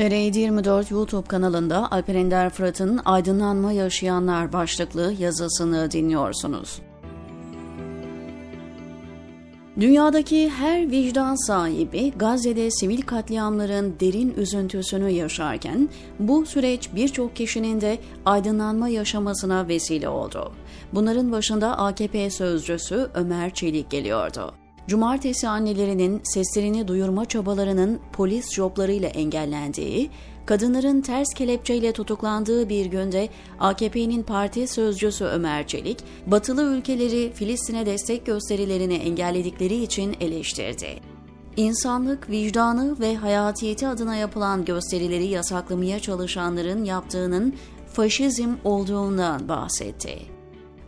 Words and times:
TR724 0.00 0.92
YouTube 0.92 1.28
kanalında 1.28 1.90
Alper 1.90 2.14
Ender 2.14 2.50
Fırat'ın 2.50 3.00
Aydınlanma 3.04 3.72
Yaşayanlar 3.72 4.52
başlıklı 4.52 5.14
yazısını 5.18 5.90
dinliyorsunuz. 5.90 6.82
Dünyadaki 9.80 10.50
her 10.50 10.90
vicdan 10.90 11.46
sahibi 11.46 12.12
Gazze'de 12.16 12.70
sivil 12.70 13.02
katliamların 13.02 13.96
derin 14.00 14.34
üzüntüsünü 14.36 15.10
yaşarken 15.10 15.88
bu 16.18 16.46
süreç 16.46 16.88
birçok 16.94 17.36
kişinin 17.36 17.80
de 17.80 17.98
aydınlanma 18.24 18.88
yaşamasına 18.88 19.68
vesile 19.68 20.08
oldu. 20.08 20.52
Bunların 20.92 21.32
başında 21.32 21.78
AKP 21.78 22.30
sözcüsü 22.30 23.08
Ömer 23.14 23.54
Çelik 23.54 23.90
geliyordu. 23.90 24.54
Cumartesi 24.90 25.48
annelerinin 25.48 26.20
seslerini 26.24 26.88
duyurma 26.88 27.24
çabalarının 27.24 28.00
polis 28.12 28.52
joblarıyla 28.52 29.08
engellendiği, 29.08 30.10
kadınların 30.46 31.00
ters 31.00 31.34
kelepçeyle 31.34 31.92
tutuklandığı 31.92 32.68
bir 32.68 32.86
günde 32.86 33.28
AKP'nin 33.60 34.22
parti 34.22 34.68
sözcüsü 34.68 35.24
Ömer 35.24 35.66
Çelik, 35.66 35.98
batılı 36.26 36.62
ülkeleri 36.62 37.32
Filistin'e 37.32 37.86
destek 37.86 38.26
gösterilerini 38.26 38.94
engelledikleri 38.94 39.82
için 39.82 40.16
eleştirdi. 40.20 41.00
İnsanlık, 41.56 42.30
vicdanı 42.30 43.00
ve 43.00 43.16
hayatiyeti 43.16 43.88
adına 43.88 44.16
yapılan 44.16 44.64
gösterileri 44.64 45.26
yasaklamaya 45.26 46.00
çalışanların 46.00 46.84
yaptığının 46.84 47.54
faşizm 47.92 48.50
olduğundan 48.64 49.48
bahsetti. 49.48 50.39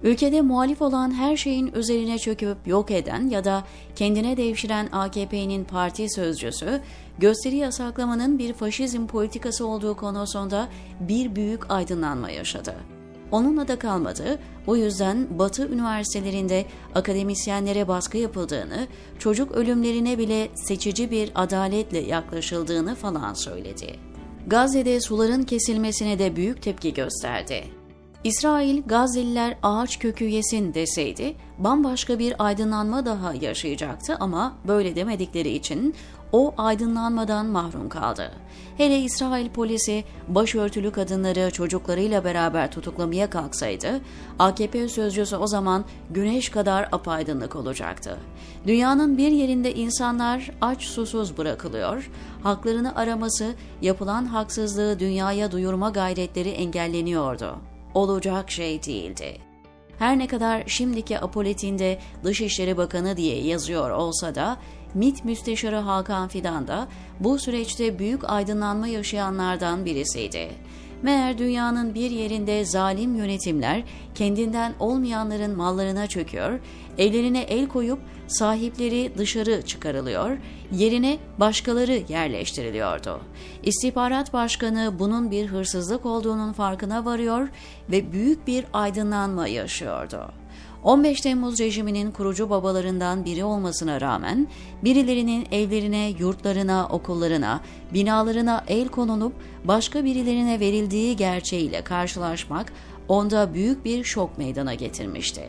Ülkede 0.02 0.41
muhalif 0.41 0.83
olan 0.83 1.15
her 1.15 1.37
şeyin 1.37 1.73
üzerine 1.74 2.19
çöküp 2.19 2.56
yok 2.66 2.91
eden 2.91 3.29
ya 3.29 3.45
da 3.45 3.65
kendine 3.97 4.37
devşiren 4.37 4.88
AKP'nin 4.92 5.65
parti 5.65 6.11
sözcüsü, 6.11 6.80
gösteri 7.19 7.56
yasaklamanın 7.56 8.39
bir 8.39 8.53
faşizm 8.53 9.06
politikası 9.06 9.67
olduğu 9.67 9.97
konusunda 9.97 10.69
bir 11.00 11.36
büyük 11.36 11.70
aydınlanma 11.70 12.30
yaşadı. 12.30 12.75
Onunla 13.30 13.69
da 13.69 13.78
kalmadı, 13.78 14.39
o 14.67 14.77
yüzden 14.77 15.39
Batı 15.39 15.69
üniversitelerinde 15.69 16.64
akademisyenlere 16.95 17.89
baskı 17.89 18.19
yapıldığını, 18.19 18.86
çocuk 19.19 19.53
ölümlerine 19.53 20.19
bile 20.19 20.48
seçici 20.55 21.11
bir 21.11 21.30
adaletle 21.34 21.98
yaklaşıldığını 21.98 22.95
falan 22.95 23.34
söyledi. 23.34 23.97
Gazze'de 24.47 25.00
suların 25.00 25.42
kesilmesine 25.42 26.19
de 26.19 26.36
büyük 26.36 26.62
tepki 26.62 26.95
gösterdi. 26.95 27.81
İsrail 28.25 28.83
Gazze'liler 28.87 29.56
ağaç 29.62 29.98
kökü 29.98 30.25
yesin 30.25 30.75
deseydi 30.75 31.34
bambaşka 31.59 32.19
bir 32.19 32.34
aydınlanma 32.47 33.06
daha 33.06 33.34
yaşayacaktı 33.34 34.17
ama 34.20 34.55
böyle 34.69 34.97
demedikleri 34.97 35.48
için 35.48 35.95
o 36.33 36.55
aydınlanmadan 36.56 37.47
mahrum 37.47 37.89
kaldı. 37.89 38.33
Hele 38.77 38.98
İsrail 38.98 39.48
polisi 39.48 40.05
başörtülü 40.29 40.92
kadınları 40.92 41.51
çocuklarıyla 41.51 42.25
beraber 42.25 42.70
tutuklamaya 42.70 43.31
kalksaydı, 43.31 44.01
AKP 44.39 44.89
sözcüsü 44.89 45.36
o 45.36 45.47
zaman 45.47 45.84
güneş 46.11 46.48
kadar 46.48 46.89
apaydınlık 46.92 47.57
olacaktı. 47.57 48.19
Dünyanın 48.67 49.19
bir 49.19 49.31
yerinde 49.31 49.75
insanlar 49.75 50.51
aç 50.61 50.83
susuz 50.83 51.39
bırakılıyor, 51.39 52.11
haklarını 52.42 52.97
araması, 52.97 53.55
yapılan 53.83 54.25
haksızlığı 54.25 54.98
dünyaya 54.98 55.53
duyurma 55.53 55.91
gayretleri 55.91 56.48
engelleniyordu 56.48 57.72
olacak 57.95 58.51
şey 58.51 58.85
değildi. 58.85 59.39
Her 59.98 60.19
ne 60.19 60.27
kadar 60.27 60.62
şimdiki 60.67 61.19
apoletinde 61.19 61.98
Dışişleri 62.25 62.77
Bakanı 62.77 63.17
diye 63.17 63.45
yazıyor 63.45 63.91
olsa 63.91 64.35
da 64.35 64.57
MİT 64.95 65.25
Müsteşarı 65.25 65.77
Hakan 65.77 66.29
Fidan 66.29 66.69
da 66.69 66.89
bu 67.20 67.39
süreçte 67.39 67.98
büyük 67.98 68.31
aydınlanma 68.31 68.87
yaşayanlardan 68.87 69.85
birisiydi. 69.85 70.51
Meğer 71.03 71.39
dünyanın 71.39 71.95
bir 71.95 72.11
yerinde 72.11 72.64
zalim 72.64 73.14
yönetimler 73.14 73.83
kendinden 74.14 74.74
olmayanların 74.80 75.57
mallarına 75.57 76.07
çöküyor, 76.07 76.61
ellerine 76.98 77.40
el 77.40 77.68
koyup 77.68 77.98
sahipleri 78.27 79.13
dışarı 79.18 79.63
çıkarılıyor, 79.63 80.39
yerine 80.73 81.18
başkaları 81.39 82.02
yerleştiriliyordu. 82.08 83.20
İstihbarat 83.63 84.33
Başkanı 84.33 84.95
bunun 84.98 85.30
bir 85.30 85.46
hırsızlık 85.46 86.07
olduğunun 86.07 86.52
farkına 86.52 87.05
varıyor 87.05 87.48
ve 87.90 88.13
büyük 88.13 88.46
bir 88.46 88.64
aydınlanma 88.73 89.48
yaşıyordu. 89.48 90.42
15 90.83 91.20
Temmuz 91.20 91.61
rejiminin 91.61 92.11
kurucu 92.11 92.51
babalarından 92.51 93.25
biri 93.25 93.45
olmasına 93.45 94.01
rağmen 94.01 94.48
birilerinin 94.85 95.47
evlerine, 95.53 96.09
yurtlarına, 96.19 96.89
okullarına, 96.91 97.61
binalarına 97.95 98.65
el 98.69 98.89
konulup 98.89 99.33
başka 99.65 100.05
birilerine 100.05 100.61
verildiği 100.61 101.17
gerçeğiyle 101.17 101.85
karşılaşmak 101.85 102.73
onda 103.09 103.55
büyük 103.55 103.85
bir 103.85 104.05
şok 104.05 104.39
meydana 104.39 104.75
getirmişti. 104.75 105.43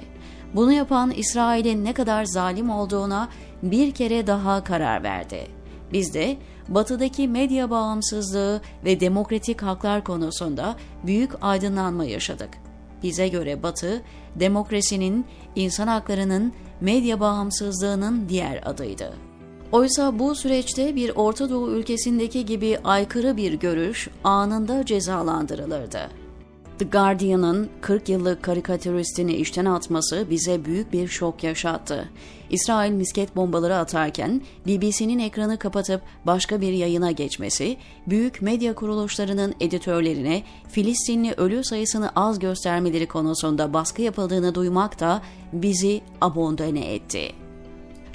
Bunu 0.55 0.71
yapan 0.71 1.11
İsrail'in 1.11 1.85
ne 1.85 1.93
kadar 1.93 2.25
zalim 2.25 2.69
olduğuna 2.69 3.29
bir 3.63 3.91
kere 3.91 4.27
daha 4.27 4.63
karar 4.63 5.03
verdi. 5.03 5.47
Biz 5.93 6.13
de 6.13 6.37
batıdaki 6.67 7.27
medya 7.27 7.69
bağımsızlığı 7.69 8.61
ve 8.85 8.99
demokratik 8.99 9.61
haklar 9.61 10.03
konusunda 10.03 10.75
büyük 11.03 11.31
aydınlanma 11.41 12.05
yaşadık. 12.05 12.62
Bize 13.03 13.27
göre 13.27 13.63
Batı, 13.63 14.01
demokrasinin, 14.35 15.25
insan 15.55 15.87
haklarının, 15.87 16.53
medya 16.81 17.19
bağımsızlığının 17.19 18.29
diğer 18.29 18.61
adıydı. 18.65 19.13
Oysa 19.71 20.19
bu 20.19 20.35
süreçte 20.35 20.95
bir 20.95 21.11
Orta 21.15 21.49
Doğu 21.49 21.71
ülkesindeki 21.71 22.45
gibi 22.45 22.77
aykırı 22.83 23.37
bir 23.37 23.53
görüş 23.53 24.09
anında 24.23 24.85
cezalandırılırdı. 24.85 26.22
The 26.83 26.89
Guardian'ın 26.89 27.69
40 27.81 28.09
yıllık 28.09 28.43
karikatüristini 28.43 29.33
işten 29.33 29.65
atması 29.65 30.27
bize 30.29 30.65
büyük 30.65 30.93
bir 30.93 31.07
şok 31.07 31.43
yaşattı. 31.43 32.09
İsrail 32.49 32.91
misket 32.91 33.35
bombaları 33.35 33.75
atarken 33.75 34.41
BBC'nin 34.67 35.19
ekranı 35.19 35.59
kapatıp 35.59 36.01
başka 36.25 36.61
bir 36.61 36.73
yayına 36.73 37.11
geçmesi, 37.11 37.77
büyük 38.07 38.41
medya 38.41 38.75
kuruluşlarının 38.75 39.55
editörlerine 39.59 40.43
Filistinli 40.69 41.33
ölü 41.33 41.63
sayısını 41.63 42.11
az 42.15 42.39
göstermeleri 42.39 43.07
konusunda 43.07 43.73
baskı 43.73 44.01
yapıldığını 44.01 44.55
duymak 44.55 44.99
da 44.99 45.21
bizi 45.53 46.01
abondene 46.21 46.93
etti 46.93 47.42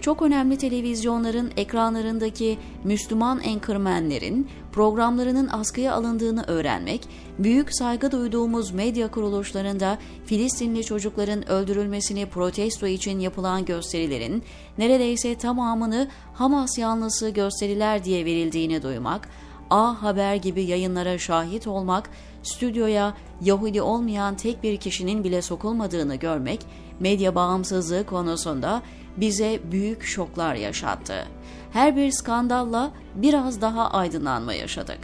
çok 0.01 0.23
önemli 0.23 0.59
televizyonların 0.59 1.53
ekranlarındaki 1.57 2.59
Müslüman 2.85 3.41
enkırmenlerin 3.41 4.49
programlarının 4.73 5.49
askıya 5.49 5.95
alındığını 5.95 6.45
öğrenmek, 6.47 7.09
büyük 7.39 7.75
saygı 7.75 8.11
duyduğumuz 8.11 8.71
medya 8.71 9.11
kuruluşlarında 9.11 9.99
Filistinli 10.27 10.85
çocukların 10.85 11.49
öldürülmesini 11.49 12.27
protesto 12.27 12.87
için 12.87 13.21
yapılan 13.21 13.65
gösterilerin 13.65 14.43
neredeyse 14.79 15.35
tamamını 15.35 16.09
Hamas 16.35 16.79
yanlısı 16.79 17.31
gösteriler 17.31 18.05
diye 18.05 18.25
verildiğini 18.25 18.83
duymak, 18.83 19.29
A 19.71 20.03
Haber 20.03 20.35
gibi 20.35 20.63
yayınlara 20.63 21.19
şahit 21.19 21.67
olmak, 21.67 22.11
stüdyoya 22.43 23.15
Yahudi 23.41 23.83
olmayan 23.83 24.37
tek 24.37 24.63
bir 24.63 24.77
kişinin 24.77 25.25
bile 25.25 25.43
sokulmadığını 25.43 26.15
görmek, 26.15 26.61
medya 27.01 27.35
bağımsızlığı 27.35 28.07
konusunda 28.07 28.83
bize 29.17 29.61
büyük 29.71 30.05
şoklar 30.05 30.55
yaşattı. 30.55 31.25
Her 31.73 31.97
bir 31.97 32.11
skandalla 32.11 32.91
biraz 33.15 33.61
daha 33.61 33.91
aydınlanma 33.91 34.55
yaşadık. 34.55 34.99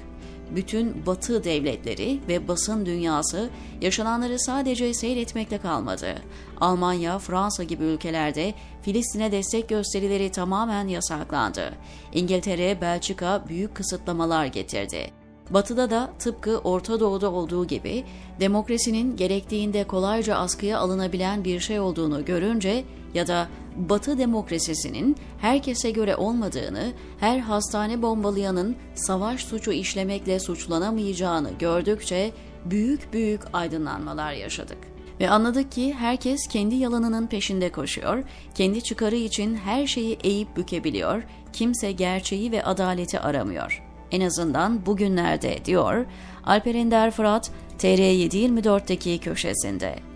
Bütün 0.54 1.06
Batı 1.06 1.44
devletleri 1.44 2.20
ve 2.28 2.48
basın 2.48 2.86
dünyası 2.86 3.50
yaşananları 3.80 4.38
sadece 4.38 4.94
seyretmekle 4.94 5.58
kalmadı. 5.58 6.14
Almanya, 6.60 7.18
Fransa 7.18 7.62
gibi 7.62 7.84
ülkelerde 7.84 8.54
Filistin'e 8.82 9.32
destek 9.32 9.68
gösterileri 9.68 10.30
tamamen 10.30 10.88
yasaklandı. 10.88 11.74
İngiltere, 12.12 12.80
Belçika 12.80 13.44
büyük 13.48 13.74
kısıtlamalar 13.74 14.46
getirdi. 14.46 15.23
Batı'da 15.50 15.90
da 15.90 16.12
tıpkı 16.18 16.58
Orta 16.58 17.00
Doğu'da 17.00 17.32
olduğu 17.32 17.66
gibi 17.66 18.04
demokrasinin 18.40 19.16
gerektiğinde 19.16 19.84
kolayca 19.84 20.36
askıya 20.36 20.78
alınabilen 20.78 21.44
bir 21.44 21.60
şey 21.60 21.80
olduğunu 21.80 22.24
görünce 22.24 22.84
ya 23.14 23.26
da 23.26 23.48
Batı 23.76 24.18
demokrasisinin 24.18 25.16
herkese 25.40 25.90
göre 25.90 26.16
olmadığını, 26.16 26.92
her 27.20 27.38
hastane 27.38 28.02
bombalayanın 28.02 28.76
savaş 28.94 29.44
suçu 29.44 29.72
işlemekle 29.72 30.40
suçlanamayacağını 30.40 31.50
gördükçe 31.58 32.32
büyük 32.64 33.12
büyük 33.12 33.40
aydınlanmalar 33.52 34.32
yaşadık. 34.32 34.78
Ve 35.20 35.30
anladık 35.30 35.72
ki 35.72 35.94
herkes 35.94 36.48
kendi 36.48 36.74
yalanının 36.74 37.26
peşinde 37.26 37.72
koşuyor, 37.72 38.24
kendi 38.54 38.82
çıkarı 38.82 39.16
için 39.16 39.54
her 39.56 39.86
şeyi 39.86 40.18
eğip 40.24 40.56
bükebiliyor, 40.56 41.22
kimse 41.52 41.92
gerçeği 41.92 42.52
ve 42.52 42.64
adaleti 42.64 43.20
aramıyor. 43.20 43.83
En 44.14 44.20
azından 44.20 44.86
bugünlerde 44.86 45.64
diyor 45.64 46.06
Alper 46.44 46.74
Ender 46.74 47.10
Fırat 47.10 47.50
TR724'deki 47.78 49.18
köşesinde. 49.18 50.13